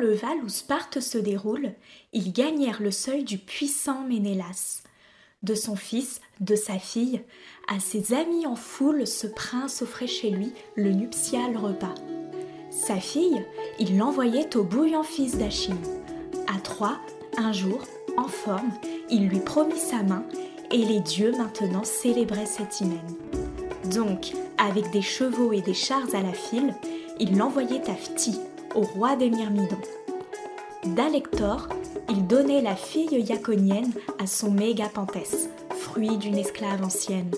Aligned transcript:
Le 0.00 0.14
val 0.14 0.38
où 0.42 0.48
Sparte 0.48 0.98
se 1.00 1.18
déroule, 1.18 1.74
ils 2.14 2.32
gagnèrent 2.32 2.80
le 2.80 2.90
seuil 2.90 3.22
du 3.22 3.36
puissant 3.36 4.00
Ménélas. 4.04 4.82
De 5.42 5.54
son 5.54 5.76
fils, 5.76 6.22
de 6.40 6.54
sa 6.54 6.78
fille, 6.78 7.20
à 7.68 7.80
ses 7.80 8.14
amis 8.14 8.46
en 8.46 8.56
foule, 8.56 9.06
ce 9.06 9.26
prince 9.26 9.82
offrait 9.82 10.06
chez 10.06 10.30
lui 10.30 10.54
le 10.74 10.92
nuptial 10.92 11.54
repas. 11.54 11.94
Sa 12.70 12.96
fille, 12.96 13.44
il 13.78 13.98
l'envoyait 13.98 14.56
au 14.56 14.62
bouillant 14.62 15.02
fils 15.02 15.36
d'Achille. 15.36 15.74
À 16.46 16.58
trois, 16.60 16.98
un 17.36 17.52
jour, 17.52 17.82
en 18.16 18.28
forme, 18.28 18.72
il 19.10 19.28
lui 19.28 19.40
promit 19.40 19.78
sa 19.78 20.02
main, 20.02 20.24
et 20.70 20.82
les 20.82 21.00
dieux 21.00 21.32
maintenant 21.32 21.84
célébraient 21.84 22.46
cet 22.46 22.80
hymen. 22.80 23.04
Donc, 23.92 24.32
avec 24.56 24.90
des 24.92 25.02
chevaux 25.02 25.52
et 25.52 25.60
des 25.60 25.74
chars 25.74 26.14
à 26.14 26.22
la 26.22 26.32
file, 26.32 26.74
il 27.18 27.36
l'envoyait 27.36 27.90
à 27.90 27.94
Phti, 27.94 28.40
au 28.74 28.82
roi 28.82 29.16
des 29.16 29.30
Myrmidons. 29.30 29.76
D'Alector, 30.84 31.68
il 32.08 32.26
donnait 32.26 32.62
la 32.62 32.76
fille 32.76 33.20
iaconienne 33.20 33.92
à 34.18 34.26
son 34.26 34.50
Mégapentès, 34.50 35.50
fruit 35.76 36.16
d'une 36.16 36.38
esclave 36.38 36.82
ancienne. 36.82 37.30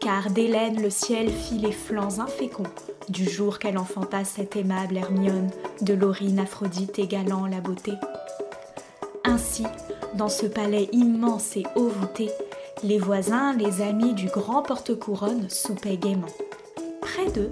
Car 0.00 0.30
d'Hélène 0.30 0.82
le 0.82 0.90
ciel 0.90 1.30
fit 1.30 1.58
les 1.58 1.72
flancs 1.72 2.18
inféconds, 2.18 2.64
du 3.08 3.28
jour 3.28 3.58
qu'elle 3.58 3.78
enfanta 3.78 4.24
cette 4.24 4.56
aimable 4.56 4.96
Hermione, 4.96 5.50
de 5.82 5.94
Laurine 5.94 6.40
Aphrodite 6.40 6.98
égalant 6.98 7.46
la 7.46 7.60
beauté. 7.60 7.92
Ainsi, 9.24 9.64
dans 10.14 10.28
ce 10.28 10.46
palais 10.46 10.88
immense 10.92 11.56
et 11.56 11.64
haut 11.76 11.88
voûté, 11.88 12.30
les 12.82 12.98
voisins, 12.98 13.54
les 13.54 13.80
amis 13.80 14.12
du 14.14 14.26
grand 14.26 14.62
porte-couronne 14.62 15.48
soupaient 15.48 15.96
gaiement. 15.96 16.26
Près 17.00 17.30
d'eux, 17.30 17.50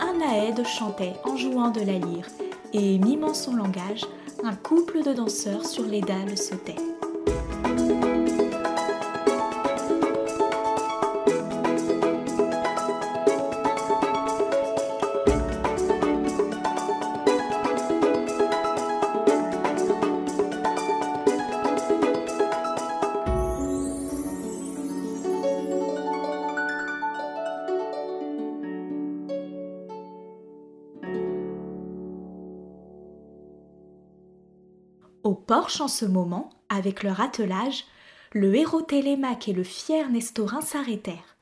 un 0.00 0.20
aède 0.20 0.66
chantait 0.66 1.14
en 1.24 1.36
jouant 1.36 1.70
de 1.70 1.80
la 1.80 1.98
lyre, 1.98 2.26
et 2.74 2.98
mimant 2.98 3.34
son 3.34 3.54
langage, 3.54 4.04
un 4.42 4.54
couple 4.54 5.02
de 5.02 5.14
danseurs 5.14 5.64
sur 5.64 5.84
les 5.84 6.00
dalles 6.00 6.36
sautait. 6.36 6.93
Au 35.24 35.32
porche 35.34 35.80
en 35.80 35.88
ce 35.88 36.04
moment, 36.04 36.50
avec 36.68 37.02
leur 37.02 37.22
attelage, 37.22 37.86
le 38.32 38.54
héros 38.54 38.82
Télémaque 38.82 39.48
et 39.48 39.54
le 39.54 39.64
fier 39.64 40.10
Nestorin 40.10 40.60
s'arrêtèrent. 40.60 41.38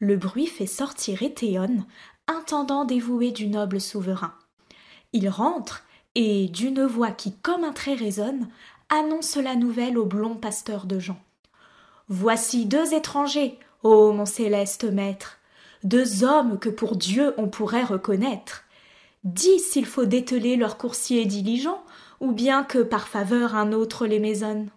Le 0.00 0.16
bruit 0.16 0.48
fait 0.48 0.66
sortir 0.66 1.22
Étéon, 1.22 1.84
intendant 2.26 2.84
dévoué 2.84 3.30
du 3.30 3.46
noble 3.46 3.80
souverain. 3.80 4.34
Il 5.12 5.28
rentre 5.28 5.84
et, 6.16 6.48
d'une 6.48 6.84
voix 6.84 7.12
qui 7.12 7.32
comme 7.32 7.62
un 7.62 7.72
trait 7.72 7.94
résonne, 7.94 8.48
annonce 8.88 9.36
la 9.36 9.54
nouvelle 9.54 9.98
au 9.98 10.04
blond 10.04 10.34
pasteur 10.34 10.86
de 10.86 10.98
Jean. 10.98 11.20
Voici 12.08 12.66
deux 12.66 12.92
étrangers, 12.92 13.56
ô 13.84 14.12
mon 14.12 14.26
céleste 14.26 14.84
maître, 14.84 15.38
deux 15.84 16.24
hommes 16.24 16.58
que 16.58 16.68
pour 16.68 16.96
Dieu 16.96 17.34
on 17.36 17.46
pourrait 17.46 17.84
reconnaître. 17.84 18.64
Dis 19.22 19.60
s'il 19.60 19.86
faut 19.86 20.06
dételer 20.06 20.56
leur 20.56 20.76
coursier 20.76 21.24
diligent, 21.24 21.82
ou 22.22 22.32
bien 22.32 22.64
que 22.64 22.78
par 22.78 23.08
faveur 23.08 23.56
un 23.56 23.72
autre 23.72 24.06
les 24.06 24.20
maisonne. 24.20 24.70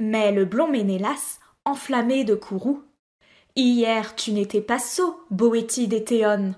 Mais 0.00 0.32
le 0.32 0.44
blond 0.44 0.68
Ménélas, 0.68 1.38
enflammé 1.64 2.24
de 2.24 2.34
courroux, 2.34 2.82
Hier 3.56 4.14
tu 4.14 4.32
n'étais 4.32 4.60
pas 4.60 4.78
sot, 4.78 5.18
Boétie 5.30 5.88
d'Étéon. 5.88 6.54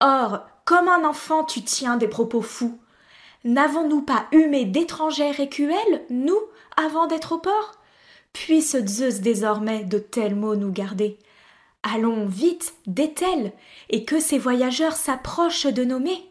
Or, 0.00 0.40
comme 0.64 0.88
un 0.88 1.04
enfant 1.04 1.44
tu 1.44 1.62
tiens 1.62 1.96
des 1.96 2.08
propos 2.08 2.40
fous. 2.40 2.78
N'avons-nous 3.44 4.02
pas 4.02 4.26
humé 4.32 4.64
d'étrangères 4.64 5.40
écuelles, 5.40 6.04
nous, 6.10 6.40
avant 6.76 7.06
d'être 7.06 7.32
au 7.32 7.38
port? 7.38 7.72
Puisse 8.32 8.76
Zeus 8.86 9.20
désormais 9.20 9.84
de 9.84 9.98
tels 9.98 10.36
mots 10.36 10.56
nous 10.56 10.72
garder. 10.72 11.18
Allons 11.82 12.26
vite, 12.26 12.74
dételle, 12.86 13.52
et 13.90 14.04
que 14.04 14.20
ces 14.20 14.38
voyageurs 14.38 14.96
s'approchent 14.96 15.66
de 15.66 15.84
nommer 15.84 16.27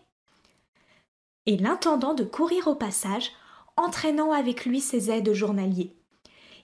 et 1.48 1.58
l'intendant 1.58 2.14
de 2.14 2.24
courir 2.24 2.68
au 2.68 2.76
passage, 2.76 3.32
entraînant 3.78 4.32
avec 4.32 4.66
lui 4.66 4.82
ses 4.82 5.10
aides 5.10 5.34
journaliers. 5.34 5.96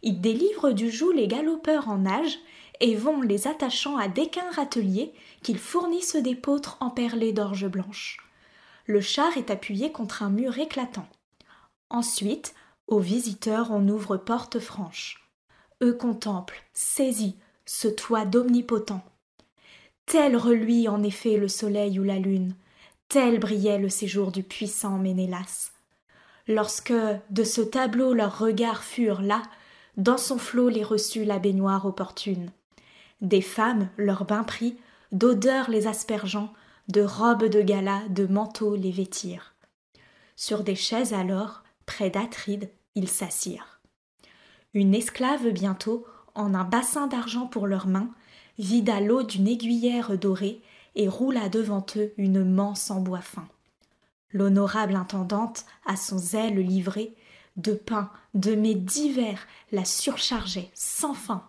Il 0.04 0.22
délivre 0.22 0.72
du 0.72 0.92
joug 0.92 1.12
les 1.14 1.28
galopeurs 1.28 1.90
en 1.90 2.00
nage 2.00 2.38
et 2.82 2.96
vont 2.96 3.22
les 3.22 3.48
attachant 3.48 3.98
à 3.98 4.10
d'équins 4.10 4.52
râteliers 4.52 5.14
qu'ils 5.42 5.60
fournissent 5.60 6.18
des 6.18 6.38
emperlées 6.82 7.32
d'orge 7.32 7.68
blanche. 7.68 8.18
Le 8.86 9.00
char 9.00 9.38
est 9.38 9.50
appuyé 9.50 9.92
contre 9.92 10.24
un 10.24 10.30
mur 10.30 10.60
éclatant. 10.60 11.08
Ensuite, 11.90 12.54
aux 12.88 13.00
visiteurs 13.00 13.72
on 13.72 13.88
ouvre 13.88 14.18
porte 14.18 14.60
franche. 14.60 15.30
Eux 15.82 15.94
contemplent, 15.94 16.62
saisis, 16.74 17.38
ce 17.66 17.88
toit 17.88 18.26
d'omnipotent. 18.26 19.02
Tel 20.06 20.36
reluit 20.36 20.90
en 20.90 21.02
effet 21.02 21.38
le 21.38 21.48
soleil 21.48 21.98
ou 22.00 22.04
la 22.04 22.20
lune, 22.20 22.56
tel 23.14 23.38
brillait 23.38 23.78
le 23.78 23.90
séjour 23.90 24.32
du 24.32 24.42
puissant 24.42 24.98
Ménélas. 24.98 25.70
Lorsque, 26.48 26.96
de 27.30 27.44
ce 27.44 27.62
tableau 27.62 28.12
leurs 28.12 28.40
regards 28.40 28.82
furent 28.82 29.22
là, 29.22 29.44
dans 29.98 30.18
son 30.18 30.40
flot 30.40 30.68
les 30.68 30.84
reçut 30.84 31.24
la 31.24 31.38
baignoire 31.38 31.86
opportune. 31.86 32.50
Des 33.22 33.42
femmes, 33.42 33.88
leur 33.98 34.26
bain 34.26 34.44
pris, 34.44 34.78
d'odeurs 35.12 35.70
les 35.70 35.86
aspergeant, 35.86 36.52
de 36.88 37.04
robes 37.04 37.46
de 37.46 37.62
gala, 37.62 38.02
de 38.10 38.26
manteaux 38.26 38.76
les 38.76 38.90
vêtirent. 38.90 39.54
Sur 40.36 40.64
des 40.64 40.76
chaises 40.76 41.14
alors, 41.14 41.62
près 41.86 42.10
d'Atride, 42.10 42.72
ils 42.96 43.10
s'assirent. 43.10 43.80
Une 44.74 44.96
esclave 44.96 45.52
bientôt, 45.52 46.04
en 46.34 46.56
un 46.56 46.64
bassin 46.64 47.06
d'argent 47.06 47.46
pour 47.46 47.68
leurs 47.68 47.86
mains, 47.86 48.10
vida 48.58 49.00
l'eau 49.00 49.22
d'une 49.22 49.48
aiguillère 49.48 50.18
dorée 50.18 50.64
et 50.96 51.08
roula 51.08 51.50
devant 51.50 51.86
eux 51.96 52.14
une 52.18 52.44
manse 52.44 52.92
en 52.92 53.02
bois 53.02 53.22
fin. 53.22 53.48
L'honorable 54.32 54.96
intendante, 54.96 55.66
à 55.86 55.96
son 55.96 56.18
zèle 56.18 56.60
livré, 56.60 57.16
de 57.56 57.74
pain, 57.74 58.10
de 58.34 58.56
mets 58.56 58.76
divers, 58.76 59.48
la 59.72 59.86
surchargeait 59.86 60.72
sans 60.74 61.14
fin. 61.14 61.44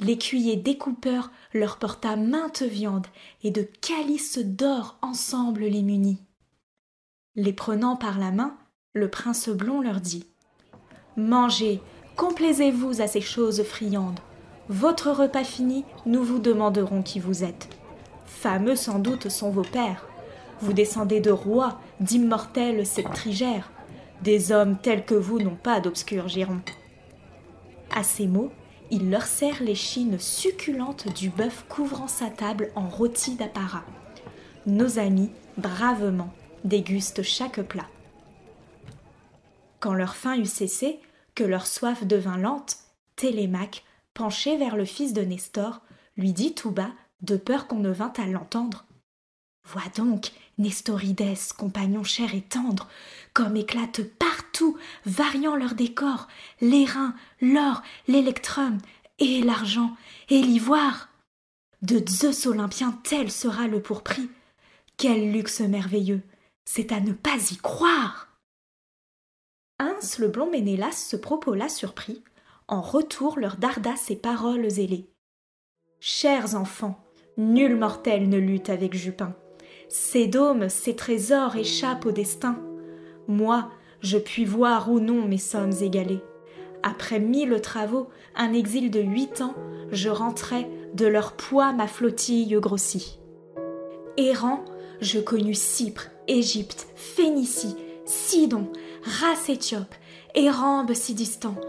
L'écuyer 0.00 0.54
découpeur 0.54 1.32
leur 1.52 1.78
porta 1.78 2.14
mainte 2.14 2.62
viande, 2.62 3.08
et 3.42 3.50
de 3.50 3.62
calices 3.62 4.38
d'or 4.38 4.96
ensemble 5.02 5.64
les 5.64 5.82
munit. 5.82 6.22
Les 7.34 7.52
prenant 7.52 7.96
par 7.96 8.18
la 8.18 8.30
main, 8.30 8.56
le 8.92 9.08
prince 9.10 9.48
blond 9.48 9.80
leur 9.80 10.00
dit 10.00 10.26
Mangez, 11.16 11.80
complaisez-vous 12.16 13.00
à 13.00 13.08
ces 13.08 13.20
choses 13.20 13.62
friandes. 13.64 14.20
Votre 14.68 15.10
repas 15.10 15.44
fini, 15.44 15.84
nous 16.06 16.22
vous 16.22 16.38
demanderons 16.38 17.02
qui 17.02 17.18
vous 17.18 17.42
êtes. 17.42 17.68
Fameux 18.28 18.76
sans 18.76 19.00
doute 19.00 19.28
sont 19.28 19.50
vos 19.50 19.62
pères. 19.62 20.06
Vous 20.60 20.72
descendez 20.72 21.20
de 21.20 21.30
rois, 21.30 21.80
d'immortels 21.98 22.86
septrigères. 22.86 23.72
Des 24.22 24.52
hommes 24.52 24.78
tels 24.80 25.04
que 25.04 25.14
vous 25.14 25.40
n'ont 25.40 25.56
pas 25.56 25.80
d'obscurs 25.80 26.28
girons. 26.28 26.60
À 27.94 28.02
ces 28.02 28.26
mots, 28.26 28.52
il 28.90 29.10
leur 29.10 29.24
sert 29.24 29.62
les 29.62 29.74
chines 29.74 30.18
succulentes 30.18 31.12
du 31.14 31.30
bœuf 31.30 31.64
couvrant 31.68 32.08
sa 32.08 32.30
table 32.30 32.70
en 32.74 32.88
rôti 32.88 33.34
d'apparat. 33.34 33.84
Nos 34.66 34.98
amis, 34.98 35.30
bravement, 35.56 36.32
dégustent 36.64 37.22
chaque 37.22 37.62
plat. 37.62 37.88
Quand 39.80 39.94
leur 39.94 40.14
faim 40.16 40.36
eut 40.36 40.46
cessé, 40.46 41.00
que 41.34 41.44
leur 41.44 41.66
soif 41.66 42.04
devint 42.04 42.38
lente, 42.38 42.76
Télémaque, 43.16 43.84
penché 44.14 44.56
vers 44.56 44.76
le 44.76 44.84
fils 44.84 45.12
de 45.12 45.22
Nestor, 45.22 45.80
lui 46.16 46.32
dit 46.32 46.54
tout 46.54 46.70
bas 46.70 46.90
de 47.22 47.36
peur 47.36 47.66
qu'on 47.66 47.78
ne 47.78 47.90
vînt 47.90 48.12
à 48.16 48.26
l'entendre. 48.26 48.86
Vois 49.64 49.82
donc, 49.96 50.32
Nestorides, 50.56 51.36
compagnon 51.56 52.02
cher 52.02 52.34
et 52.34 52.42
tendre, 52.42 52.88
comme 53.32 53.56
éclatent 53.56 54.02
partout, 54.18 54.76
variant 55.04 55.54
leur 55.54 55.74
décor, 55.74 56.26
l'airain, 56.60 57.14
l'or, 57.40 57.82
l'électrum, 58.08 58.78
et 59.18 59.42
l'argent, 59.42 59.96
et 60.30 60.40
l'ivoire. 60.40 61.08
De 61.82 62.02
Zeus 62.08 62.46
olympien 62.46 62.98
tel 63.04 63.30
sera 63.30 63.68
le 63.68 63.80
pourpris. 63.80 64.28
Quel 64.96 65.32
luxe 65.32 65.60
merveilleux 65.60 66.22
C'est 66.64 66.90
à 66.90 67.00
ne 67.00 67.12
pas 67.12 67.36
y 67.52 67.56
croire 67.56 68.28
Ins 69.78 70.18
le 70.18 70.26
blond 70.26 70.50
Ménélas 70.50 70.90
se 70.90 71.14
propola 71.14 71.68
surpris, 71.68 72.24
en 72.66 72.80
retour 72.80 73.38
leur 73.38 73.56
darda 73.58 73.94
ces 73.94 74.16
paroles 74.16 74.66
ailées. 74.80 75.08
Chers 76.00 76.56
enfants, 76.56 77.00
Nul 77.38 77.76
mortel 77.76 78.28
ne 78.28 78.36
lutte 78.36 78.68
avec 78.68 78.94
Jupin. 78.94 79.32
Ses 79.88 80.26
dômes, 80.26 80.68
ses 80.68 80.96
trésors 80.96 81.54
échappent 81.54 82.06
au 82.06 82.10
destin. 82.10 82.58
moi, 83.28 83.70
je 84.00 84.18
puis 84.18 84.44
voir 84.44 84.90
ou 84.90 84.98
non 84.98 85.26
mes 85.26 85.38
sommes 85.38 85.72
égalées. 85.80 86.20
Après 86.82 87.20
mille 87.20 87.60
travaux, 87.60 88.08
un 88.34 88.52
exil 88.52 88.90
de 88.90 89.00
huit 89.00 89.40
ans, 89.40 89.54
je 89.92 90.08
rentrais, 90.08 90.68
de 90.94 91.06
leur 91.06 91.32
poids 91.32 91.72
ma 91.72 91.86
flottille 91.86 92.56
grossit. 92.60 93.20
Errant, 94.16 94.64
je 95.00 95.20
connus 95.20 95.54
Cypre, 95.54 96.10
Égypte, 96.26 96.88
Phénicie, 96.96 97.76
Sidon, 98.04 98.66
race 99.02 99.48
éthiope, 99.48 99.94
Érambes 100.34 100.94
si 100.94 101.14
distants, 101.14 101.60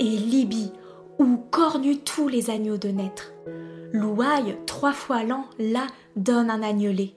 et 0.00 0.04
Libye, 0.04 0.72
où 1.18 1.36
cornus 1.50 1.98
tous 2.04 2.28
les 2.28 2.50
agneaux 2.50 2.76
de 2.76 2.88
naître. 2.88 3.32
Louaille, 3.92 4.56
trois 4.66 4.92
fois 4.92 5.24
lent, 5.24 5.46
là, 5.58 5.86
donne 6.16 6.50
un 6.50 6.62
agnelet. 6.62 7.14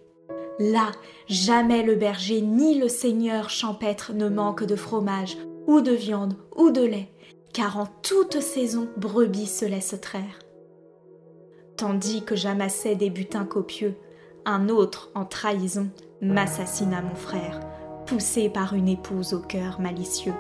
Là, 0.59 0.91
jamais 1.27 1.83
le 1.83 1.95
berger 1.95 2.41
ni 2.41 2.79
le 2.79 2.87
seigneur 2.87 3.49
champêtre 3.49 4.13
ne 4.13 4.29
manque 4.29 4.63
de 4.63 4.75
fromage, 4.75 5.37
ou 5.67 5.81
de 5.81 5.91
viande, 5.91 6.35
ou 6.55 6.71
de 6.71 6.81
lait, 6.81 7.11
car 7.53 7.77
en 7.77 7.87
toute 8.01 8.39
saison 8.39 8.87
brebis 8.97 9.47
se 9.47 9.65
laisse 9.65 9.95
traire. 10.01 10.39
Tandis 11.77 12.23
que 12.23 12.35
j'amassais 12.35 12.95
des 12.95 13.09
butins 13.09 13.45
copieux, 13.45 13.95
un 14.45 14.69
autre, 14.69 15.11
en 15.15 15.25
trahison, 15.25 15.89
m'assassina 16.21 17.01
mon 17.01 17.15
frère, 17.15 17.59
poussé 18.05 18.49
par 18.49 18.73
une 18.73 18.87
épouse 18.87 19.33
au 19.33 19.39
cœur 19.39 19.79
malicieux. 19.79 20.33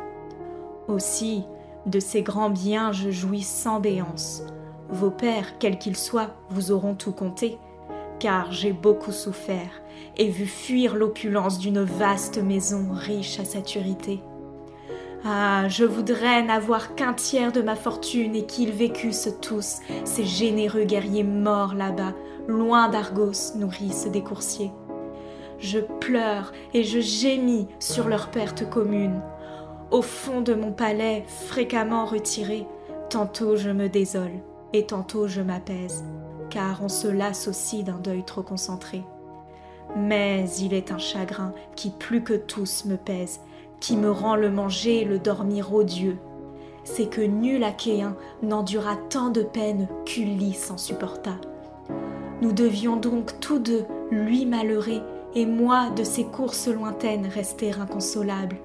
Aussi, 0.87 1.43
de 1.85 1.99
ces 1.99 2.21
grands 2.21 2.49
biens 2.49 2.91
je 2.91 3.09
jouis 3.09 3.41
sans 3.41 3.79
béance. 3.79 4.43
Vos 4.89 5.11
pères, 5.11 5.57
quels 5.59 5.77
qu'ils 5.77 5.97
soient, 5.97 6.35
vous 6.49 6.71
auront 6.71 6.95
tout 6.95 7.13
compté, 7.13 7.57
car 8.19 8.51
j'ai 8.51 8.73
beaucoup 8.73 9.11
souffert 9.11 9.81
et 10.17 10.29
vu 10.29 10.45
fuir 10.45 10.95
l'opulence 10.95 11.59
d'une 11.59 11.81
vaste 11.81 12.37
maison 12.37 12.87
riche 12.91 13.39
à 13.39 13.45
saturité. 13.45 14.21
Ah, 15.23 15.67
je 15.67 15.85
voudrais 15.85 16.41
n'avoir 16.41 16.95
qu'un 16.95 17.13
tiers 17.13 17.51
de 17.51 17.61
ma 17.61 17.75
fortune 17.75 18.35
et 18.35 18.45
qu'ils 18.45 18.71
vécussent 18.71 19.29
tous, 19.39 19.79
ces 20.03 20.25
généreux 20.25 20.83
guerriers 20.83 21.23
morts 21.23 21.75
là-bas, 21.75 22.13
loin 22.47 22.89
d'Argos, 22.89 23.55
nourrice 23.55 24.07
des 24.07 24.23
coursiers. 24.23 24.71
Je 25.59 25.79
pleure 25.79 26.51
et 26.73 26.83
je 26.83 26.99
gémis 26.99 27.67
sur 27.79 28.07
leur 28.07 28.31
perte 28.31 28.67
commune. 28.67 29.21
Au 29.91 30.01
fond 30.01 30.39
de 30.39 30.53
mon 30.53 30.71
palais, 30.71 31.25
fréquemment 31.27 32.05
retiré, 32.05 32.65
tantôt 33.09 33.57
je 33.57 33.69
me 33.69 33.89
désole 33.89 34.31
et 34.71 34.85
tantôt 34.85 35.27
je 35.27 35.41
m'apaise, 35.41 36.05
car 36.49 36.81
on 36.81 36.87
se 36.87 37.09
lasse 37.09 37.49
aussi 37.49 37.83
d'un 37.83 37.99
deuil 37.99 38.23
trop 38.23 38.41
concentré. 38.41 39.03
Mais 39.97 40.49
il 40.61 40.73
est 40.73 40.93
un 40.93 40.97
chagrin 40.97 41.53
qui 41.75 41.89
plus 41.89 42.23
que 42.23 42.35
tous 42.35 42.85
me 42.85 42.95
pèse, 42.95 43.41
qui 43.81 43.97
me 43.97 44.09
rend 44.09 44.37
le 44.37 44.49
manger 44.49 45.01
et 45.01 45.05
le 45.05 45.19
dormir 45.19 45.73
odieux. 45.73 46.17
C'est 46.85 47.09
que 47.09 47.19
nul 47.19 47.61
Achéen 47.61 48.15
n'endura 48.41 48.95
tant 49.09 49.29
de 49.29 49.43
peine 49.43 49.89
qu'Ulysse 50.05 50.71
en 50.71 50.77
supporta. 50.77 51.35
Nous 52.41 52.53
devions 52.53 52.95
donc 52.95 53.41
tous 53.41 53.59
deux, 53.59 53.83
lui 54.09 54.45
malheureux, 54.45 55.01
et 55.35 55.45
moi 55.45 55.89
de 55.89 56.05
ces 56.05 56.23
courses 56.23 56.69
lointaines 56.69 57.27
rester 57.27 57.73
inconsolables, 57.73 58.55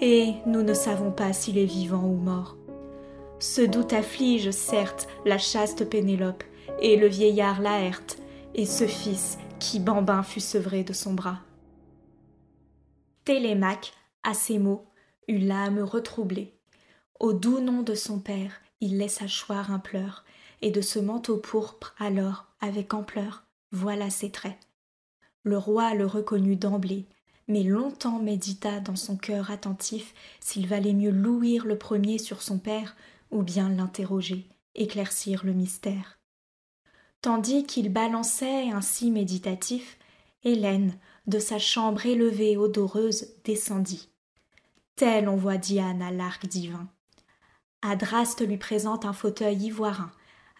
et 0.00 0.34
nous 0.46 0.62
ne 0.62 0.74
savons 0.74 1.10
pas 1.10 1.32
s'il 1.32 1.58
est 1.58 1.64
vivant 1.64 2.04
ou 2.04 2.16
mort. 2.16 2.56
Ce 3.38 3.60
doute 3.62 3.92
afflige, 3.92 4.50
certes, 4.50 5.08
la 5.24 5.38
chaste 5.38 5.88
Pénélope, 5.88 6.44
et 6.80 6.96
le 6.96 7.06
vieillard 7.06 7.60
Laerte, 7.60 8.18
et 8.54 8.66
ce 8.66 8.86
fils 8.86 9.38
qui 9.58 9.80
bambin 9.80 10.22
fut 10.22 10.40
sevré 10.40 10.84
de 10.84 10.92
son 10.92 11.14
bras. 11.14 11.40
Télémaque, 13.24 13.92
à 14.22 14.34
ces 14.34 14.58
mots, 14.58 14.86
eut 15.28 15.38
l'âme 15.38 15.80
retroublée. 15.80 16.54
Au 17.18 17.32
doux 17.32 17.60
nom 17.60 17.82
de 17.82 17.94
son 17.94 18.18
père, 18.18 18.60
il 18.80 18.98
laissa 18.98 19.26
choir 19.26 19.70
un 19.70 19.78
pleur, 19.78 20.24
et 20.62 20.70
de 20.70 20.80
ce 20.80 20.98
manteau 20.98 21.36
pourpre, 21.36 21.94
alors, 21.98 22.46
avec 22.60 22.94
ampleur, 22.94 23.44
voilà 23.72 24.10
ses 24.10 24.30
traits. 24.30 24.58
Le 25.42 25.56
roi 25.56 25.94
le 25.94 26.06
reconnut 26.06 26.56
d'emblée, 26.56 27.06
mais 27.50 27.64
longtemps 27.64 28.20
médita 28.20 28.78
dans 28.80 28.96
son 28.96 29.16
cœur 29.16 29.50
attentif 29.50 30.14
s'il 30.38 30.68
valait 30.68 30.94
mieux 30.94 31.10
louir 31.10 31.66
le 31.66 31.76
premier 31.76 32.18
sur 32.18 32.42
son 32.42 32.58
père 32.58 32.96
ou 33.30 33.42
bien 33.42 33.68
l'interroger, 33.68 34.48
éclaircir 34.76 35.44
le 35.44 35.52
mystère. 35.52 36.20
Tandis 37.22 37.64
qu'il 37.64 37.92
balançait 37.92 38.70
ainsi 38.70 39.10
méditatif, 39.10 39.98
Hélène, 40.44 40.96
de 41.26 41.38
sa 41.38 41.58
chambre 41.58 42.06
élevée 42.06 42.56
odoreuse, 42.56 43.26
descendit. 43.44 44.08
Telle 44.96 45.28
on 45.28 45.36
voit 45.36 45.58
Diane 45.58 46.02
à 46.02 46.10
l'arc 46.12 46.46
divin. 46.46 46.88
Adraste 47.82 48.46
lui 48.46 48.58
présente 48.58 49.04
un 49.04 49.12
fauteuil 49.12 49.66
ivoirin, 49.66 50.12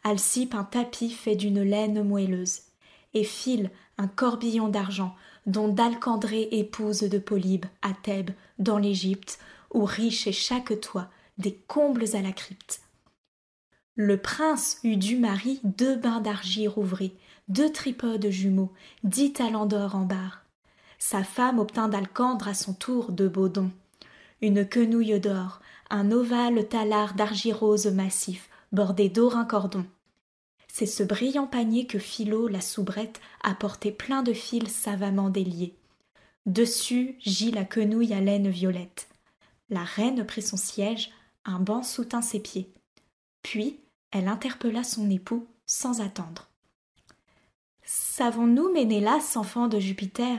Alcipe 0.03 0.55
un 0.55 0.65
tapis 0.65 1.11
fait 1.11 1.37
d'une 1.37 1.63
laine 1.63 2.03
moelleuse, 2.03 2.63
et 3.15 3.25
Phil 3.25 3.71
un 3.97 4.09
corbillon 4.09 4.69
d'argent 4.69 5.15
dont 5.47 5.69
d'Alcandré 5.69 6.49
épouse 6.53 7.01
de 7.01 7.19
Polybe 7.19 7.67
à 7.83 7.93
Thèbes 7.93 8.31
dans 8.59 8.79
l'Égypte, 8.79 9.39
où 9.73 9.85
riche 9.85 10.27
est 10.27 10.33
chaque 10.33 10.81
toit 10.81 11.09
des 11.39 11.55
combles 11.67 12.05
à 12.15 12.23
la 12.23 12.33
crypte. 12.33 12.83
Le 13.95 14.17
prince 14.17 14.79
eut 14.85 14.97
du 14.97 15.19
mari 15.19 15.61
deux 15.65 15.97
bains 15.97 16.21
d'argile 16.21 16.71
ouvrés, 16.77 17.15
deux 17.49 17.71
tripodes 17.71 18.29
jumeaux, 18.31 18.73
dix 19.05 19.33
talents 19.33 19.67
d'or 19.67 19.97
en 19.97 20.05
barre. 20.05 20.45
Sa 20.99 21.25
femme 21.25 21.59
obtint 21.59 21.89
d'Alcandre 21.89 22.49
à 22.49 22.55
son 22.55 22.75
tour 22.75 23.13
deux 23.13 23.29
beaux 23.29 23.49
dons. 23.49 23.71
Une 24.43 24.67
quenouille 24.67 25.19
d'or, 25.21 25.61
un 25.91 26.13
ovale 26.13 26.69
talard 26.69 27.15
d'argirose 27.15 27.87
massif, 27.87 28.49
bordé 28.73 29.09
d'or 29.09 29.37
un 29.37 29.45
cordon. 29.45 29.85
C'est 30.73 30.87
ce 30.87 31.03
brillant 31.03 31.47
panier 31.47 31.87
que 31.87 31.99
Philo, 31.99 32.47
la 32.49 32.61
soubrette, 32.61 33.21
apportait 33.43 33.91
plein 33.91 34.23
de 34.23 34.33
fils 34.33 34.73
savamment 34.73 35.29
déliés. 35.29 35.75
Dessus 36.47 37.17
gît 37.19 37.51
la 37.51 37.65
quenouille 37.65 38.15
à 38.15 38.21
laine 38.21 38.49
violette. 38.49 39.09
La 39.69 39.85
reine 39.85 40.25
prit 40.25 40.43
son 40.43 40.57
siège, 40.57 41.11
un 41.45 41.59
banc 41.59 41.83
soutint 41.83 42.23
ses 42.23 42.41
pieds. 42.41 42.73
Puis 43.43 43.81
elle 44.13 44.29
interpella 44.29 44.85
son 44.85 45.11
époux 45.11 45.47
sans 45.67 46.01
attendre. 46.01 46.49
Savons-nous, 47.83 48.73
Ménélas, 48.73 49.37
enfant 49.37 49.67
de 49.67 49.81
Jupiter, 49.81 50.39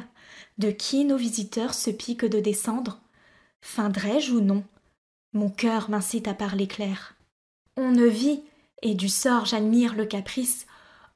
de 0.57 0.71
qui 0.71 1.03
nos 1.05 1.17
visiteurs 1.17 1.73
se 1.73 1.89
piquent 1.89 2.25
de 2.25 2.39
descendre? 2.39 3.01
Feindrai-je 3.61 4.31
ou 4.31 4.41
non? 4.41 4.63
Mon 5.33 5.49
cœur 5.49 5.89
m'incite 5.89 6.27
à 6.27 6.33
parler 6.33 6.67
clair. 6.67 7.15
On 7.77 7.91
ne 7.91 8.05
vit, 8.05 8.43
et 8.81 8.95
du 8.95 9.09
sort 9.09 9.45
j'admire 9.45 9.95
le 9.95 10.05
caprice, 10.05 10.65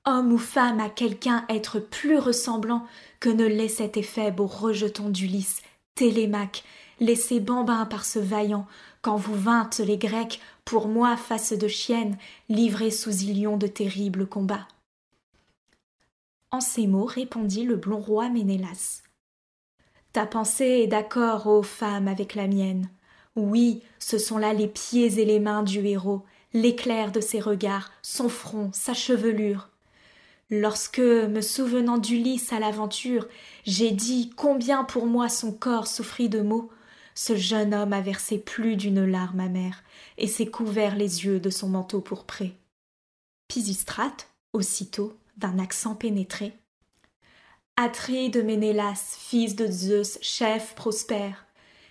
homme 0.05 0.31
ou 0.31 0.37
femme 0.37 0.79
à 0.79 0.89
quelqu'un 0.89 1.45
être 1.49 1.79
plus 1.79 2.17
ressemblant 2.17 2.85
que 3.19 3.29
ne 3.29 3.45
l'est 3.45 3.67
cet 3.67 3.97
effet 3.97 4.31
beau 4.31 4.45
rejeton 4.45 5.09
d'Ulysse, 5.09 5.61
Télémaque, 5.95 6.63
laissé 6.99 7.39
bambin 7.39 7.85
par 7.85 8.05
ce 8.05 8.19
vaillant, 8.19 8.67
quand 9.01 9.17
vous 9.17 9.35
vîntes 9.35 9.79
les 9.79 9.97
Grecs 9.97 10.41
pour 10.63 10.87
moi 10.87 11.15
face 11.17 11.53
de 11.53 11.67
chienne, 11.67 12.17
livrés 12.49 12.91
sous 12.91 13.23
Ilion 13.23 13.57
de 13.57 13.67
terribles 13.67 14.27
combats. 14.27 14.67
En 16.51 16.61
ces 16.61 16.87
mots 16.87 17.05
répondit 17.05 17.63
le 17.63 17.75
blond 17.75 17.99
roi 17.99 18.29
Ménélas. 18.29 19.03
Ta 20.13 20.25
pensée 20.25 20.81
est 20.83 20.87
d'accord, 20.87 21.47
ô 21.47 21.61
femme, 21.61 22.07
avec 22.07 22.35
la 22.35 22.47
mienne. 22.47 22.89
Oui, 23.35 23.83
ce 23.99 24.17
sont 24.17 24.37
là 24.37 24.53
les 24.53 24.67
pieds 24.67 25.19
et 25.19 25.25
les 25.25 25.39
mains 25.39 25.63
du 25.63 25.85
héros, 25.85 26.23
l'éclair 26.55 27.11
de 27.11 27.19
ses 27.19 27.41
regards, 27.41 27.91
son 28.01 28.29
front, 28.29 28.71
sa 28.73 28.93
chevelure. 28.93 29.69
Lorsque, 30.49 30.99
me 30.99 31.41
souvenant 31.41 31.97
d'Ulysse 31.97 32.53
à 32.53 32.59
l'aventure, 32.59 33.27
j'ai 33.65 33.91
dit 33.91 34.31
combien 34.35 34.85
pour 34.85 35.05
moi 35.05 35.27
son 35.27 35.51
corps 35.51 35.87
souffrit 35.87 36.29
de 36.29 36.39
maux, 36.39 36.71
ce 37.13 37.35
jeune 37.35 37.73
homme 37.73 37.93
a 37.93 37.99
versé 37.99 38.37
plus 38.37 38.77
d'une 38.77 39.05
larme 39.05 39.41
amère 39.41 39.83
et 40.17 40.27
s'est 40.27 40.47
couvert 40.47 40.95
les 40.95 41.25
yeux 41.25 41.41
de 41.41 41.49
son 41.49 41.67
manteau 41.67 41.99
pourpré. 41.99 42.55
Pisistrate, 43.49 44.29
aussitôt, 44.53 45.17
d'un 45.35 45.59
accent 45.59 45.93
pénétré. 45.93 46.53
de 47.77 48.41
Ménélas, 48.41 49.17
fils 49.19 49.57
de 49.57 49.67
Zeus, 49.67 50.19
chef 50.21 50.73
prospère, 50.75 51.45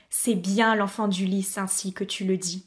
c'est 0.08 0.36
bien 0.36 0.74
l'enfant 0.74 1.08
d'Ulysse 1.08 1.58
ainsi 1.58 1.92
que 1.92 2.04
tu 2.04 2.24
le 2.24 2.38
dis. 2.38 2.64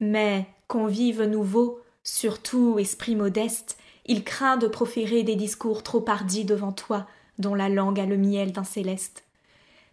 Mais, 0.00 0.48
convive 0.68 1.22
nouveau, 1.22 1.80
surtout 2.04 2.78
esprit 2.78 3.16
modeste, 3.16 3.78
il 4.06 4.22
craint 4.24 4.56
de 4.56 4.68
proférer 4.68 5.22
des 5.22 5.36
discours 5.36 5.82
trop 5.82 6.04
hardis 6.08 6.44
devant 6.44 6.72
toi, 6.72 7.06
dont 7.38 7.54
la 7.54 7.68
langue 7.68 8.00
a 8.00 8.06
le 8.06 8.16
miel 8.16 8.52
d'un 8.52 8.64
céleste. 8.64 9.24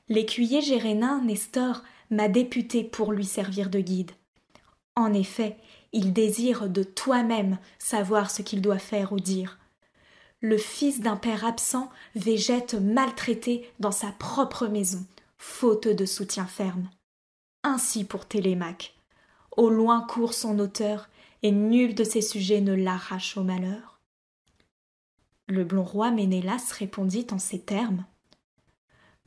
L'écuyer 0.07 0.61
gérénin, 0.61 1.21
Nestor, 1.23 1.81
m'a 2.11 2.27
député 2.27 2.83
pour 2.83 3.11
lui 3.11 3.25
servir 3.25 3.69
de 3.69 3.79
guide. 3.79 4.11
En 4.95 5.13
effet, 5.13 5.57
il 5.91 6.13
désire 6.13 6.69
de 6.69 6.83
toi-même 6.83 7.57
savoir 7.79 8.29
ce 8.29 8.41
qu'il 8.41 8.61
doit 8.61 8.79
faire 8.79 9.13
ou 9.13 9.19
dire. 9.19 9.57
Le 10.41 10.57
fils 10.57 11.01
d'un 11.01 11.15
père 11.15 11.45
absent 11.45 11.89
végète 12.15 12.75
maltraité 12.75 13.69
dans 13.79 13.91
sa 13.91 14.11
propre 14.11 14.67
maison, 14.67 15.05
faute 15.37 15.87
de 15.87 16.05
soutien 16.05 16.45
ferme. 16.45 16.89
ainsi 17.63 18.03
pour 18.03 18.25
Télémaque. 18.25 18.93
Au 19.57 19.69
loin 19.69 20.01
court 20.01 20.33
son 20.33 20.59
auteur, 20.59 21.09
et 21.41 21.51
nul 21.51 21.95
de 21.95 22.03
ses 22.03 22.21
sujets 22.21 22.61
ne 22.61 22.73
l'arrache 22.73 23.37
au 23.37 23.43
malheur. 23.43 23.99
Le 25.47 25.63
blond 25.63 25.83
roi 25.83 26.11
Ménélas 26.11 26.73
répondit 26.77 27.27
en 27.31 27.37
ces 27.37 27.59
termes. 27.59 28.05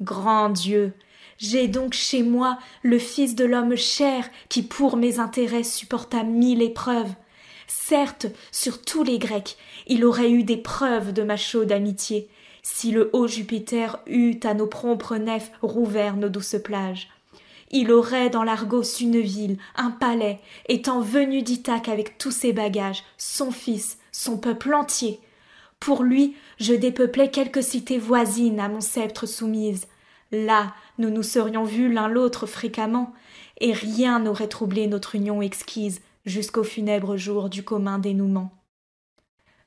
Grand 0.00 0.49
Dieu, 0.49 0.94
j'ai 1.38 1.68
donc 1.68 1.92
chez 1.92 2.23
moi 2.23 2.58
le 2.82 2.99
fils 2.99 3.37
de 3.37 3.44
l'homme 3.44 3.76
cher 3.76 4.28
qui 4.49 4.62
pour 4.62 4.97
mes 4.97 5.20
intérêts 5.20 5.62
supporta 5.62 6.25
mille 6.25 6.62
épreuves. 6.62 7.14
Certes, 7.68 8.26
sur 8.50 8.82
tous 8.82 9.04
les 9.04 9.18
Grecs, 9.18 9.56
il 9.87 10.04
aurait 10.04 10.30
eu 10.30 10.42
des 10.42 10.56
preuves 10.56 11.12
de 11.12 11.23
ma 11.23 11.37
chaude 11.37 11.70
amitié, 11.70 12.28
si 12.62 12.90
le 12.90 13.11
haut 13.12 13.28
Jupiter 13.28 14.00
eût 14.06 14.40
à 14.42 14.54
nos 14.54 14.66
prompres 14.66 15.16
nefs 15.16 15.52
rouvert 15.62 16.16
nos 16.16 16.28
douces 16.28 16.56
plages. 16.62 17.08
Il 17.71 17.93
aurait 17.93 18.31
dans 18.31 18.45
l'Argos 18.45 18.99
une 19.01 19.21
ville, 19.21 19.59
un 19.77 19.91
palais, 19.91 20.41
étant 20.69 21.01
venu 21.01 21.43
d'Ithaque 21.43 21.89
avec 21.89 22.17
tous 22.17 22.31
ses 22.31 22.53
bagages, 22.53 23.05
son 23.19 23.51
fils, 23.51 23.99
son 24.11 24.39
peuple 24.39 24.73
entier. 24.75 25.21
Pour 25.79 26.03
lui, 26.03 26.35
je 26.59 26.75
dépeuplais 26.75 27.31
quelques 27.31 27.63
cités 27.63 27.99
voisines 27.99 28.59
à 28.59 28.69
mon 28.69 28.81
sceptre 28.81 29.27
soumises. 29.27 29.87
Là, 30.33 30.75
nous 30.99 31.11
nous 31.11 31.23
serions 31.23 31.65
vus 31.65 31.93
l'un 31.93 32.09
l'autre 32.09 32.47
fréquemment, 32.47 33.13
et 33.61 33.73
rien 33.73 34.19
n'aurait 34.19 34.49
troublé 34.49 34.87
notre 34.87 35.15
union 35.15 35.43
exquise 35.43 36.01
jusqu'au 36.25 36.65
funèbre 36.65 37.17
jour 37.17 37.49
du 37.49 37.63
commun 37.63 37.99
dénouement. 37.99 38.53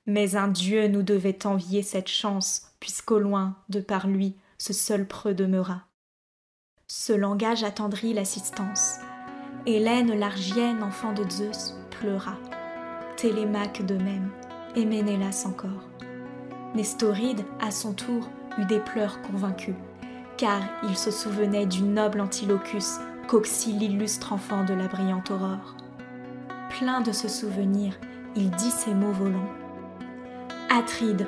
Mais 0.08 0.36
un 0.36 0.48
Dieu 0.48 0.88
nous 0.88 1.03
devait 1.03 1.46
envier 1.46 1.84
cette 1.84 2.10
chance, 2.10 2.63
puisqu'au 2.79 3.20
loin, 3.20 3.55
de 3.70 3.79
par 3.79 4.08
lui, 4.08 4.36
ce 4.58 4.74
seul 4.74 5.08
preux 5.08 5.34
demeura. 5.34 5.84
Ce 6.93 7.13
langage 7.13 7.63
attendrit 7.63 8.13
l'assistance. 8.13 8.98
Hélène 9.65 10.13
l'argienne, 10.19 10.83
enfant 10.83 11.13
de 11.13 11.24
Zeus, 11.29 11.77
pleura. 11.89 12.36
Télémaque 13.15 13.86
de 13.86 13.95
même, 13.95 14.29
et 14.75 14.83
Ménélas 14.83 15.45
encore. 15.48 15.88
Nestoride, 16.75 17.45
à 17.62 17.71
son 17.71 17.93
tour, 17.93 18.27
eut 18.57 18.65
des 18.65 18.81
pleurs 18.81 19.21
convaincus 19.21 19.75
car 20.36 20.60
il 20.83 20.98
se 20.98 21.12
souvenait 21.12 21.65
du 21.65 21.81
noble 21.81 22.19
Antilochus 22.19 23.00
qu'oxy 23.29 23.71
l'illustre 23.71 24.33
enfant 24.33 24.65
de 24.65 24.74
la 24.74 24.88
brillante 24.88 25.31
aurore. 25.31 25.77
Plein 26.71 27.00
de 27.00 27.13
ce 27.13 27.29
souvenir, 27.29 27.93
il 28.36 28.50
dit 28.51 28.71
ces 28.71 28.93
mots 28.93 29.13
volants. 29.13 29.50
Atride, 30.69 31.25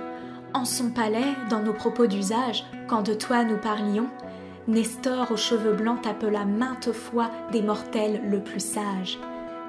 en 0.53 0.65
son 0.65 0.89
palais, 0.89 1.35
dans 1.49 1.61
nos 1.61 1.73
propos 1.73 2.07
d'usage, 2.07 2.65
quand 2.87 3.03
de 3.03 3.13
toi 3.13 3.45
nous 3.45 3.57
parlions, 3.57 4.09
Nestor 4.69 5.29
aux 5.31 5.37
cheveux 5.37 5.73
blancs 5.73 6.03
t'appela 6.03 6.45
maintes 6.45 6.93
fois 6.93 7.29
des 7.51 7.61
mortels 7.61 8.21
le 8.29 8.39
plus 8.39 8.61
sage. 8.61 9.19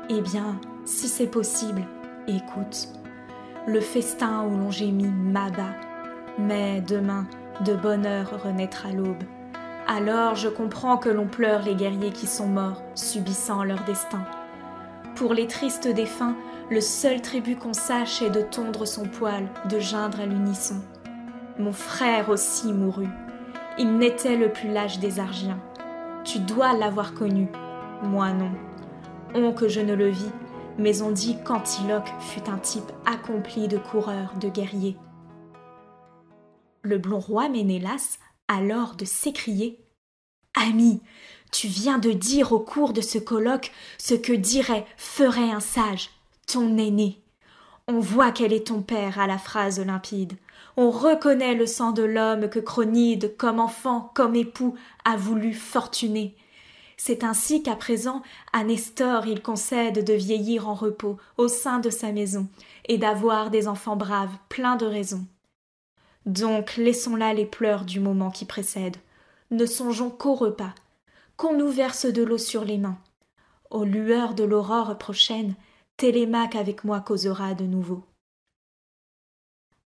Eh 0.08 0.20
bien, 0.20 0.60
si 0.84 1.08
c'est 1.08 1.26
possible, 1.26 1.82
écoute. 2.28 2.90
Le 3.66 3.80
festin 3.80 4.44
où 4.44 4.56
l'on 4.56 4.70
gémit 4.70 5.08
m'abat, 5.08 5.74
mais 6.38 6.80
demain, 6.80 7.26
de 7.64 7.74
bonne 7.74 8.06
heure 8.06 8.40
renaîtra 8.44 8.92
l'aube. 8.92 9.24
Alors 9.88 10.36
je 10.36 10.48
comprends 10.48 10.96
que 10.96 11.08
l'on 11.08 11.26
pleure 11.26 11.62
les 11.62 11.74
guerriers 11.74 12.12
qui 12.12 12.28
sont 12.28 12.46
morts, 12.46 12.80
subissant 12.94 13.64
leur 13.64 13.82
destin. 13.82 14.22
Pour 15.16 15.34
les 15.34 15.48
tristes 15.48 15.88
défunts, 15.88 16.36
le 16.70 16.80
seul 16.80 17.20
tribut 17.20 17.56
qu'on 17.56 17.74
sache 17.74 18.22
est 18.22 18.30
de 18.30 18.42
tondre 18.42 18.86
son 18.86 19.06
poil, 19.06 19.48
de 19.68 19.80
geindre 19.80 20.20
à 20.20 20.26
l'unisson. 20.26 20.76
Mon 21.58 21.72
frère 21.72 22.28
aussi 22.28 22.72
mourut. 22.72 23.10
Il 23.76 23.98
n'était 23.98 24.36
le 24.36 24.52
plus 24.52 24.70
lâche 24.70 25.00
des 25.00 25.18
Argiens. 25.18 25.60
Tu 26.24 26.38
dois 26.38 26.74
l'avoir 26.74 27.12
connu, 27.12 27.48
moi 28.02 28.32
non. 28.32 28.52
On 29.34 29.52
que 29.52 29.66
je 29.66 29.80
ne 29.80 29.94
le 29.94 30.08
vis, 30.08 30.30
mais 30.78 31.02
on 31.02 31.10
dit 31.10 31.36
qu'Antiloque 31.44 32.12
fut 32.20 32.48
un 32.48 32.58
type 32.58 32.92
accompli 33.04 33.66
de 33.66 33.78
coureur, 33.78 34.34
de 34.40 34.48
guerrier. 34.48 34.96
Le 36.82 36.98
blond 36.98 37.18
roi 37.18 37.48
Ménélas 37.48 38.18
alors 38.46 38.94
de 38.94 39.04
s'écrier 39.04 39.80
Ami, 40.54 41.02
tu 41.50 41.66
viens 41.66 41.98
de 41.98 42.12
dire 42.12 42.52
au 42.52 42.60
cours 42.60 42.92
de 42.92 43.00
ce 43.00 43.18
colloque 43.18 43.72
ce 43.98 44.14
que 44.14 44.32
dirait, 44.32 44.86
ferait 44.96 45.50
un 45.50 45.60
sage, 45.60 46.10
ton 46.46 46.78
aîné. 46.78 47.22
On 47.88 47.98
voit 47.98 48.30
quel 48.30 48.52
est 48.52 48.68
ton 48.68 48.82
père 48.82 49.18
à 49.18 49.26
la 49.26 49.38
phrase 49.38 49.80
limpide. 49.80 50.34
On 50.76 50.90
reconnaît 50.90 51.54
le 51.54 51.66
sang 51.66 51.92
de 51.92 52.02
l'homme 52.02 52.48
que 52.48 52.58
Chronide, 52.58 53.36
comme 53.36 53.60
enfant, 53.60 54.10
comme 54.14 54.34
époux, 54.34 54.74
a 55.04 55.16
voulu 55.16 55.54
fortuner. 55.54 56.36
C'est 56.96 57.22
ainsi 57.22 57.62
qu'à 57.62 57.76
présent, 57.76 58.22
à 58.52 58.64
Nestor 58.64 59.26
il 59.26 59.42
concède 59.42 60.04
de 60.04 60.14
vieillir 60.14 60.68
en 60.68 60.74
repos 60.74 61.16
au 61.36 61.48
sein 61.48 61.78
de 61.78 61.90
sa 61.90 62.12
maison, 62.12 62.48
et 62.86 62.98
d'avoir 62.98 63.50
des 63.50 63.68
enfants 63.68 63.96
braves, 63.96 64.36
pleins 64.48 64.76
de 64.76 64.86
raison. 64.86 65.24
Donc 66.26 66.76
laissons 66.76 67.16
là 67.16 67.34
les 67.34 67.46
pleurs 67.46 67.84
du 67.84 68.00
moment 68.00 68.30
qui 68.30 68.44
précède. 68.44 68.96
Ne 69.50 69.66
songeons 69.66 70.10
qu'au 70.10 70.34
repas, 70.34 70.74
qu'on 71.36 71.56
nous 71.56 71.68
verse 71.68 72.06
de 72.06 72.22
l'eau 72.22 72.38
sur 72.38 72.64
les 72.64 72.78
mains. 72.78 72.98
Aux 73.70 73.84
lueurs 73.84 74.34
de 74.34 74.44
l'aurore 74.44 74.96
prochaine, 74.98 75.54
Télémaque 75.96 76.56
avec 76.56 76.82
moi 76.82 77.00
causera 77.00 77.54
de 77.54 77.64
nouveau. 77.64 78.02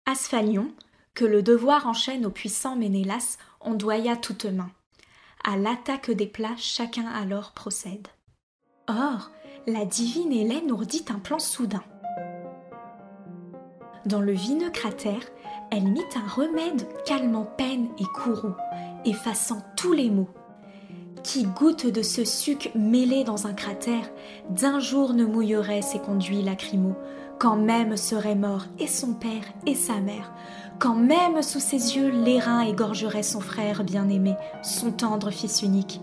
Asphalion, 0.05 0.67
que 1.13 1.23
le 1.23 1.41
devoir 1.41 1.87
enchaîne 1.87 2.25
au 2.25 2.29
puissant 2.29 2.75
Ménélas, 2.75 3.37
ondoya 3.61 4.17
toute 4.17 4.45
main. 4.45 4.69
À 5.45 5.55
l'attaque 5.55 6.11
des 6.11 6.27
plats, 6.27 6.57
chacun 6.57 7.05
alors 7.07 7.51
procède. 7.51 8.07
Or, 8.89 9.31
la 9.65 9.85
divine 9.85 10.33
Hélène 10.33 10.71
ourdit 10.71 11.05
un 11.09 11.19
plan 11.19 11.39
soudain. 11.39 11.83
Dans 14.05 14.19
le 14.19 14.33
vineux 14.33 14.71
cratère, 14.71 15.21
elle 15.71 15.87
mit 15.87 16.03
un 16.15 16.27
remède 16.27 16.85
calmant 17.05 17.45
peine 17.45 17.87
et 17.97 18.05
courroux, 18.13 18.55
effaçant 19.05 19.61
tous 19.77 19.93
les 19.93 20.09
maux. 20.09 20.29
Qui 21.23 21.45
goûte 21.45 21.87
de 21.87 22.01
ce 22.01 22.25
suc 22.25 22.71
mêlé 22.75 23.23
dans 23.23 23.47
un 23.47 23.53
cratère, 23.53 24.11
d'un 24.49 24.79
jour 24.79 25.13
ne 25.13 25.23
mouillerait 25.23 25.81
ses 25.81 25.99
conduits 25.99 26.41
lacrymaux, 26.41 26.97
quand 27.43 27.57
même 27.57 27.97
serait 27.97 28.35
mort 28.35 28.67
et 28.79 28.87
son 28.87 29.15
père 29.15 29.43
et 29.65 29.75
sa 29.75 29.99
mère, 29.99 30.31
quand 30.79 30.95
même 30.95 31.41
sous 31.41 31.59
ses 31.59 31.97
yeux 31.97 32.09
l'airain 32.09 32.61
égorgerait 32.61 33.21
son 33.21 33.41
frère 33.41 33.83
bien-aimé, 33.83 34.33
son 34.61 34.93
tendre 34.93 35.29
fils 35.29 35.61
unique. 35.61 35.99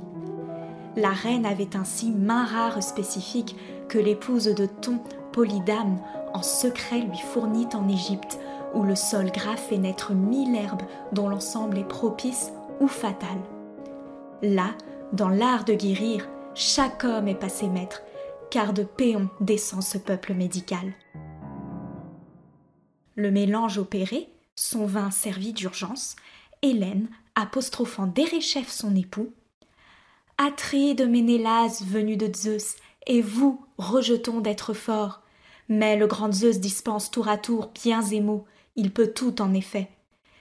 La 0.96 1.08
reine 1.08 1.46
avait 1.46 1.78
ainsi 1.78 2.10
main 2.10 2.44
rare 2.44 2.82
spécifique 2.82 3.56
que 3.88 3.96
l'épouse 3.96 4.54
de 4.54 4.66
Thon, 4.66 4.98
Polydame, 5.32 5.96
en 6.34 6.42
secret 6.42 7.00
lui 7.00 7.18
fournit 7.32 7.68
en 7.72 7.88
Égypte, 7.88 8.38
où 8.74 8.82
le 8.82 8.94
sol 8.94 9.30
gras 9.32 9.56
fait 9.56 9.78
naître 9.78 10.12
mille 10.12 10.54
herbes 10.54 10.82
dont 11.12 11.30
l'ensemble 11.30 11.78
est 11.78 11.88
propice 11.88 12.52
ou 12.80 12.86
fatal. 12.86 13.38
Là, 14.42 14.72
dans 15.14 15.30
l'art 15.30 15.64
de 15.64 15.72
guérir, 15.72 16.28
chaque 16.54 17.02
homme 17.02 17.28
est 17.28 17.34
passé 17.34 17.66
maître, 17.68 18.02
car 18.50 18.74
de 18.74 18.82
Péon 18.82 19.30
descend 19.40 19.82
ce 19.82 19.96
peuple 19.96 20.34
médical. 20.34 20.92
Le 23.20 23.30
mélange 23.30 23.76
opéré, 23.76 24.30
son 24.56 24.86
vin 24.86 25.10
servi 25.10 25.52
d'urgence, 25.52 26.16
Hélène, 26.62 27.06
apostrophant 27.34 28.06
Déréchef 28.06 28.70
son 28.70 28.96
époux, 28.96 29.34
Atride 30.38 31.06
Ménélas 31.06 31.82
venu 31.86 32.16
de 32.16 32.34
Zeus, 32.34 32.76
et 33.06 33.20
vous, 33.20 33.62
rejetons 33.76 34.40
d'être 34.40 34.72
fort. 34.72 35.20
Mais 35.68 35.98
le 35.98 36.06
grand 36.06 36.32
Zeus 36.32 36.60
dispense 36.60 37.10
tour 37.10 37.28
à 37.28 37.36
tour 37.36 37.70
biens 37.74 38.00
et 38.00 38.22
maux, 38.22 38.46
il 38.74 38.90
peut 38.90 39.12
tout 39.12 39.42
en 39.42 39.52
effet. 39.52 39.90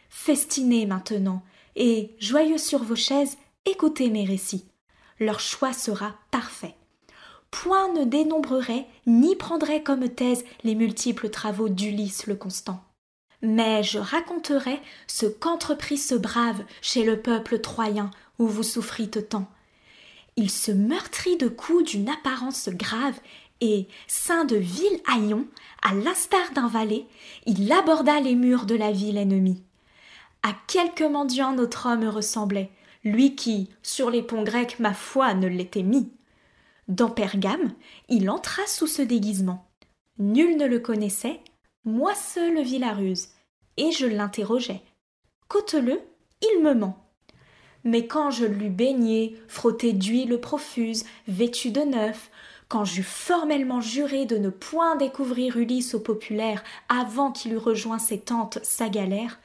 Festinez 0.09 0.85
maintenant, 0.85 1.43
et, 1.75 2.15
joyeux 2.17 2.57
sur 2.57 2.81
vos 2.81 2.95
chaises, 2.95 3.37
écoutez 3.65 4.09
mes 4.09 4.23
récits. 4.23 4.69
Leur 5.19 5.41
choix 5.41 5.73
sera 5.73 6.15
parfait. 6.31 6.75
Point 7.51 7.93
ne 7.93 8.03
dénombrerait 8.05 8.87
ni 9.05 9.35
prendrait 9.35 9.83
comme 9.83 10.07
thèse 10.09 10.45
les 10.63 10.75
multiples 10.75 11.29
travaux 11.29 11.69
d'Ulysse 11.69 12.27
le 12.27 12.35
Constant. 12.35 12.83
Mais 13.41 13.83
je 13.83 13.99
raconterai 13.99 14.79
ce 15.07 15.25
qu'entreprit 15.25 15.97
ce 15.97 16.15
brave 16.15 16.63
chez 16.81 17.03
le 17.03 17.21
peuple 17.21 17.59
troyen 17.59 18.11
où 18.37 18.47
vous 18.47 18.63
souffrîtes 18.63 19.29
tant. 19.29 19.49
Il 20.35 20.49
se 20.49 20.71
meurtrit 20.71 21.37
de 21.37 21.47
coups 21.47 21.91
d'une 21.91 22.09
apparence 22.09 22.69
grave 22.69 23.19
et, 23.61 23.87
saint 24.07 24.45
de 24.45 24.55
vil 24.55 25.01
haillon, 25.07 25.47
à 25.81 25.93
l'instar 25.93 26.51
d'un 26.53 26.67
valet, 26.67 27.05
il 27.45 27.71
aborda 27.71 28.19
les 28.19 28.35
murs 28.35 28.65
de 28.65 28.75
la 28.75 28.91
ville 28.91 29.17
ennemie. 29.17 29.63
À 30.43 30.53
quelque 30.67 31.03
mendiant 31.03 31.53
notre 31.53 31.87
homme 31.87 32.07
ressemblait, 32.07 32.71
lui 33.03 33.35
qui, 33.35 33.69
sur 33.83 34.09
les 34.09 34.23
ponts 34.23 34.43
grecs, 34.43 34.79
ma 34.79 34.93
foi, 34.93 35.33
ne 35.33 35.47
l'était 35.47 35.83
mis. 35.83 36.09
Dans 36.89 37.11
Pergame, 37.11 37.71
il 38.09 38.31
entra 38.31 38.65
sous 38.65 38.87
ce 38.87 39.03
déguisement. 39.03 39.69
Nul 40.17 40.57
ne 40.57 40.65
le 40.65 40.79
connaissait, 40.79 41.39
moi 41.85 42.15
seul 42.15 42.63
vis 42.63 42.79
la 42.79 42.93
ruse, 42.93 43.29
et 43.77 43.91
je 43.91 44.07
l'interrogeai. 44.07 44.81
Côte-le, 45.47 46.01
il 46.41 46.63
me 46.63 46.73
ment. 46.73 46.97
Mais 47.83 48.07
quand 48.07 48.31
je 48.31 48.45
l'eus 48.45 48.71
baigné, 48.71 49.39
frotté 49.47 49.93
d'huile 49.93 50.39
profuse, 50.39 51.05
vêtu 51.27 51.69
de 51.69 51.81
neuf, 51.81 52.31
quand 52.67 52.85
j'eus 52.85 53.03
formellement 53.03 53.81
juré 53.81 54.25
de 54.25 54.37
ne 54.37 54.49
point 54.49 54.95
découvrir 54.95 55.57
Ulysse 55.57 55.93
au 55.93 55.99
populaire 55.99 56.63
avant 56.89 57.31
qu'il 57.31 57.53
eût 57.53 57.57
rejoint 57.57 57.99
ses 57.99 58.19
tantes 58.19 58.57
sa 58.63 58.89
galère, 58.89 59.39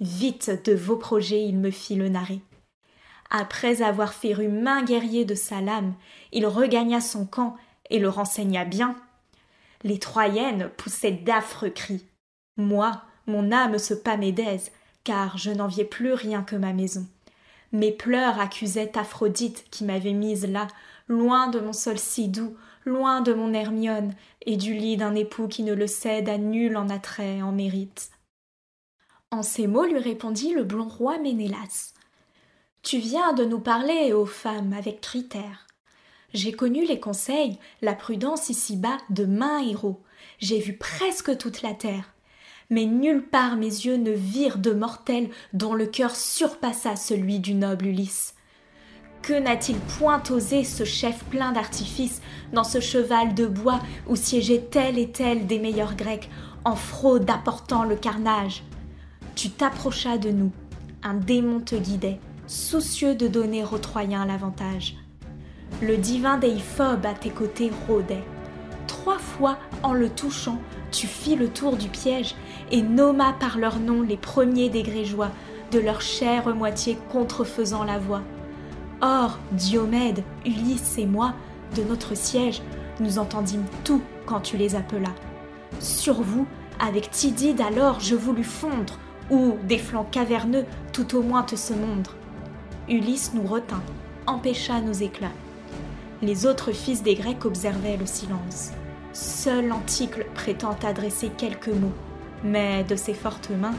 vite 0.00 0.62
de 0.64 0.72
vos 0.72 0.96
projets 0.96 1.44
il 1.44 1.58
me 1.58 1.72
fit 1.72 1.96
le 1.96 2.08
narrer. 2.08 2.40
Après 3.30 3.82
avoir 3.82 4.12
fait 4.12 4.34
rue 4.34 4.48
main 4.48 4.82
guerrier 4.84 5.24
de 5.24 5.34
sa 5.34 5.60
lame, 5.60 5.94
il 6.32 6.46
regagna 6.46 7.00
son 7.00 7.26
camp 7.26 7.56
et 7.90 7.98
le 7.98 8.08
renseigna 8.08 8.64
bien. 8.64 8.96
Les 9.82 9.98
Troyennes 9.98 10.70
poussaient 10.76 11.12
d'affreux 11.12 11.70
cris. 11.70 12.06
Moi, 12.56 13.02
mon 13.26 13.52
âme 13.52 13.78
se 13.78 13.94
pâmait 13.94 14.34
car 15.04 15.38
je 15.38 15.50
n'enviais 15.50 15.84
plus 15.84 16.12
rien 16.12 16.42
que 16.42 16.56
ma 16.56 16.72
maison. 16.72 17.06
Mes 17.72 17.92
pleurs 17.92 18.40
accusaient 18.40 18.96
Aphrodite 18.96 19.66
qui 19.70 19.84
m'avait 19.84 20.12
mise 20.12 20.46
là, 20.46 20.68
loin 21.08 21.48
de 21.48 21.60
mon 21.60 21.72
sol 21.72 21.98
si 21.98 22.28
doux, 22.28 22.56
loin 22.84 23.20
de 23.20 23.32
mon 23.32 23.52
Hermione, 23.52 24.14
et 24.42 24.56
du 24.56 24.74
lit 24.74 24.96
d'un 24.96 25.14
époux 25.14 25.48
qui 25.48 25.62
ne 25.62 25.74
le 25.74 25.86
cède 25.86 26.28
à 26.28 26.38
nul 26.38 26.76
en 26.76 26.88
attrait, 26.88 27.42
en 27.42 27.52
mérite. 27.52 28.10
En 29.30 29.42
ces 29.42 29.66
mots 29.66 29.84
lui 29.84 29.98
répondit 29.98 30.52
le 30.52 30.64
blond 30.64 30.88
roi 30.88 31.18
Ménélas. 31.18 31.92
Tu 32.86 32.98
viens 32.98 33.32
de 33.32 33.44
nous 33.44 33.58
parler, 33.58 34.12
ô 34.12 34.26
femme, 34.26 34.72
avec 34.72 35.00
critère. 35.00 35.66
J'ai 36.32 36.52
connu 36.52 36.86
les 36.86 37.00
conseils, 37.00 37.58
la 37.82 37.94
prudence 37.94 38.48
ici-bas 38.48 38.98
de 39.10 39.24
main 39.24 39.58
héros. 39.58 40.04
J'ai 40.38 40.60
vu 40.60 40.74
presque 40.74 41.36
toute 41.36 41.62
la 41.62 41.74
terre. 41.74 42.14
Mais 42.70 42.84
nulle 42.84 43.24
part 43.26 43.56
mes 43.56 43.66
yeux 43.66 43.96
ne 43.96 44.12
virent 44.12 44.58
de 44.58 44.70
mortel 44.70 45.30
dont 45.52 45.74
le 45.74 45.86
cœur 45.86 46.14
surpassa 46.14 46.94
celui 46.94 47.40
du 47.40 47.54
noble 47.54 47.86
Ulysse. 47.86 48.34
Que 49.20 49.32
n'a-t-il 49.32 49.78
point 49.98 50.22
osé 50.30 50.62
ce 50.62 50.84
chef 50.84 51.24
plein 51.24 51.50
d'artifices 51.50 52.22
dans 52.52 52.62
ce 52.62 52.78
cheval 52.78 53.34
de 53.34 53.46
bois 53.46 53.80
où 54.06 54.14
siégeait 54.14 54.68
tel 54.70 54.96
et 54.96 55.10
tel 55.10 55.48
des 55.48 55.58
meilleurs 55.58 55.96
Grecs, 55.96 56.30
en 56.64 56.76
fraude 56.76 57.28
apportant 57.28 57.82
le 57.82 57.96
carnage? 57.96 58.62
Tu 59.34 59.50
t'approchas 59.50 60.18
de 60.18 60.30
nous, 60.30 60.52
un 61.02 61.14
démon 61.14 61.58
te 61.58 61.74
guidait, 61.74 62.20
soucieux 62.46 63.14
de 63.14 63.28
donner 63.28 63.64
aux 63.64 63.78
Troyens 63.78 64.24
l'avantage. 64.24 64.96
Le 65.82 65.96
divin 65.96 66.38
Déiphobe 66.38 67.04
à 67.04 67.14
tes 67.14 67.30
côtés 67.30 67.70
rôdait. 67.88 68.24
Trois 68.86 69.18
fois, 69.18 69.58
en 69.82 69.92
le 69.92 70.08
touchant, 70.08 70.58
tu 70.92 71.06
fis 71.06 71.34
le 71.34 71.48
tour 71.48 71.76
du 71.76 71.88
piège 71.88 72.34
et 72.70 72.82
nomma 72.82 73.32
par 73.32 73.58
leur 73.58 73.80
nom 73.80 74.02
les 74.02 74.16
premiers 74.16 74.68
des 74.68 74.82
Grégeois, 74.82 75.30
de 75.72 75.80
leur 75.80 76.00
chère 76.00 76.54
moitié 76.54 76.96
contrefaisant 77.10 77.84
la 77.84 77.98
voix. 77.98 78.22
Or, 79.00 79.38
Diomède, 79.52 80.22
Ulysse 80.44 80.98
et 80.98 81.06
moi, 81.06 81.34
de 81.76 81.82
notre 81.82 82.16
siège, 82.16 82.62
nous 83.00 83.18
entendîmes 83.18 83.66
tout 83.84 84.00
quand 84.24 84.40
tu 84.40 84.56
les 84.56 84.76
appelas. 84.76 85.14
Sur 85.80 86.22
vous, 86.22 86.46
avec 86.78 87.10
Tidide 87.10 87.60
alors 87.60 88.00
je 88.00 88.14
voulus 88.14 88.44
fondre, 88.44 88.98
ou 89.30 89.56
des 89.64 89.78
flancs 89.78 90.06
caverneux 90.10 90.64
tout 90.92 91.16
au 91.16 91.22
moins 91.22 91.42
te 91.42 91.56
se 91.56 91.72
mondre. 91.72 92.14
Ulysse 92.88 93.32
nous 93.34 93.46
retint, 93.46 93.82
empêcha 94.26 94.80
nos 94.80 94.92
éclats. 94.92 95.32
Les 96.22 96.46
autres 96.46 96.70
fils 96.70 97.02
des 97.02 97.16
Grecs 97.16 97.44
observaient 97.44 97.96
le 97.96 98.06
silence. 98.06 98.70
Seul 99.12 99.72
Anticle 99.72 100.26
prétend 100.34 100.76
adresser 100.82 101.30
quelques 101.36 101.68
mots, 101.68 101.92
mais 102.44 102.84
de 102.84 102.94
ses 102.94 103.14
fortes 103.14 103.50
mains, 103.50 103.74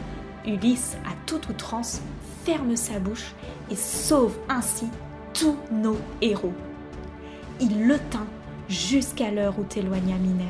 Ulysse, 0.45 0.97
à 1.05 1.13
toute 1.25 1.47
outrance, 1.49 2.01
ferme 2.43 2.75
sa 2.75 2.99
bouche 2.99 3.33
et 3.71 3.75
sauve 3.75 4.37
ainsi 4.49 4.87
tous 5.33 5.57
nos 5.71 5.97
héros. 6.21 6.53
Il 7.61 7.87
le 7.87 7.99
tint 8.09 8.27
jusqu'à 8.67 9.31
l'heure 9.31 9.57
où 9.57 9.63
t'éloigna 9.63 10.17
Minerve. 10.17 10.49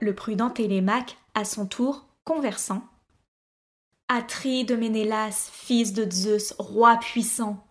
Le 0.00 0.14
prudent 0.14 0.50
Télémaque, 0.50 1.18
à 1.34 1.44
son 1.44 1.66
tour, 1.66 2.06
conversant. 2.24 2.82
De 4.12 4.76
Ménélas, 4.76 5.48
fils 5.50 5.94
de 5.94 6.06
Zeus, 6.10 6.54
roi 6.58 6.98
puissant. 6.98 7.64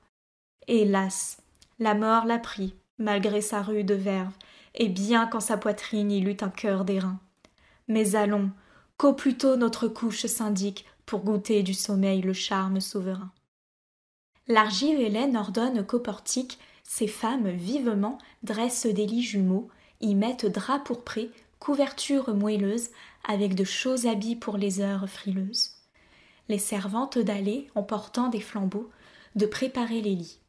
Hélas, 0.68 1.38
la 1.78 1.94
mort 1.94 2.26
l'a 2.26 2.40
pris, 2.40 2.74
malgré 2.98 3.42
sa 3.42 3.62
rude 3.62 3.92
verve, 3.92 4.34
et 4.74 4.90
bien 4.90 5.28
qu'en 5.28 5.40
sa 5.40 5.58
poitrine 5.58 6.12
il 6.12 6.28
eût 6.28 6.38
un 6.42 6.50
cœur 6.50 6.84
d'airain. 6.84 7.20
Mais 7.88 8.16
allons, 8.16 8.50
qu'au 8.98 9.14
plus 9.14 9.38
tôt 9.38 9.56
notre 9.56 9.88
couche 9.88 10.26
s'indique 10.26 10.88
pour 11.06 11.20
goûter 11.20 11.62
du 11.62 11.76
sommeil 11.76 12.22
le 12.22 12.34
charme 12.34 12.82
souverain. 12.82 13.32
L'argive 14.48 15.00
Hélène 15.00 15.38
ordonne 15.38 15.86
qu'au 15.86 16.00
portique, 16.00 16.58
ces 16.82 17.08
femmes 17.08 17.50
vivement 17.50 18.18
dressent 18.42 18.88
des 18.88 19.06
lits 19.06 19.22
jumeaux, 19.22 19.70
y 20.00 20.16
mettent 20.16 20.48
draps 20.48 20.86
pourprés, 20.86 21.30
couvertures 21.60 22.34
moelleuses, 22.34 22.90
avec 23.30 23.54
de 23.54 23.64
chauds 23.64 24.08
habits 24.08 24.36
pour 24.36 24.58
les 24.58 24.82
heures 24.82 25.08
frileuses. 25.08 25.81
Les 26.52 26.58
servantes 26.58 27.18
d'aller, 27.18 27.70
en 27.76 27.84
portant 27.84 28.28
des 28.28 28.42
flambeaux, 28.42 28.92
de 29.36 29.46
préparer 29.46 30.02
les 30.02 30.16
lits. 30.16 30.42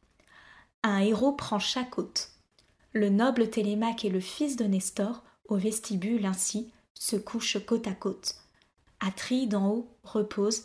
Un 0.83 0.99
héros 0.99 1.31
prend 1.31 1.59
chaque 1.59 1.97
hôte. 1.97 2.31
Le 2.91 3.07
noble 3.07 3.49
Télémaque 3.49 4.03
et 4.03 4.09
le 4.09 4.19
fils 4.19 4.57
de 4.57 4.65
Nestor, 4.65 5.23
au 5.47 5.55
vestibule 5.55 6.25
ainsi, 6.25 6.73
se 6.93 7.15
couchent 7.15 7.65
côte 7.65 7.87
à 7.87 7.93
côte. 7.93 8.35
Atride 8.99 9.51
d'en 9.51 9.69
haut 9.69 9.87
repose, 10.03 10.63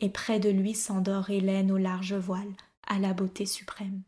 et 0.00 0.08
près 0.08 0.38
de 0.38 0.50
lui 0.50 0.72
s'endort 0.72 1.30
Hélène 1.30 1.72
au 1.72 1.78
large 1.78 2.14
voile, 2.14 2.54
à 2.86 3.00
la 3.00 3.12
beauté 3.12 3.44
suprême. 3.44 4.02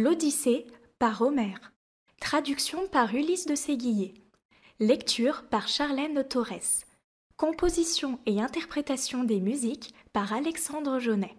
L'Odyssée 0.00 0.64
par 1.00 1.22
Homère. 1.22 1.72
Traduction 2.20 2.86
par 2.86 3.16
Ulysse 3.16 3.46
de 3.46 3.56
Séguier. 3.56 4.14
Lecture 4.78 5.42
par 5.50 5.66
Charlène 5.66 6.22
Torres. 6.22 6.84
Composition 7.36 8.20
et 8.24 8.40
interprétation 8.40 9.24
des 9.24 9.40
musiques 9.40 9.92
par 10.12 10.32
Alexandre 10.32 11.00
Jaunet. 11.00 11.34